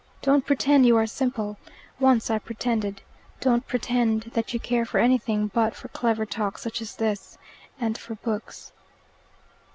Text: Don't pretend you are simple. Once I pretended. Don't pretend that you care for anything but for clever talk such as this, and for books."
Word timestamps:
Don't 0.23 0.47
pretend 0.47 0.87
you 0.87 0.97
are 0.97 1.05
simple. 1.05 1.59
Once 1.99 2.31
I 2.31 2.39
pretended. 2.39 3.03
Don't 3.39 3.67
pretend 3.67 4.31
that 4.33 4.51
you 4.51 4.59
care 4.59 4.83
for 4.83 4.97
anything 4.97 5.51
but 5.53 5.75
for 5.75 5.89
clever 5.89 6.25
talk 6.25 6.57
such 6.57 6.81
as 6.81 6.95
this, 6.95 7.37
and 7.79 7.95
for 7.95 8.15
books." 8.15 8.71